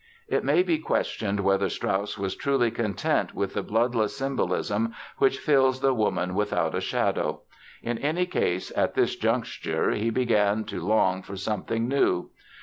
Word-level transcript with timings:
It 0.27 0.43
may 0.43 0.63
be 0.63 0.79
questioned 0.79 1.41
whether 1.41 1.69
Strauss 1.69 2.17
was 2.17 2.35
truly 2.35 2.71
content 2.71 3.35
with 3.35 3.53
the 3.53 3.61
bloodless 3.61 4.17
symbolism 4.17 4.95
which 5.19 5.37
fills 5.37 5.79
The 5.81 5.93
Woman 5.93 6.33
Without 6.33 6.73
a 6.73 6.81
Shadow. 6.81 7.41
In 7.83 7.99
any 7.99 8.25
case 8.25 8.71
at 8.75 8.95
this 8.95 9.15
juncture 9.15 9.91
he 9.91 10.09
began 10.09 10.63
to 10.63 10.83
long 10.83 11.21
for 11.21 11.35
something 11.37 11.87
new. 11.87 12.31